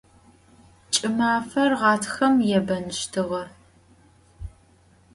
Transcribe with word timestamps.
Ç'ımafer 0.93 1.71
ğatxem 1.79 2.35
yêbenıştığe. 2.49 3.41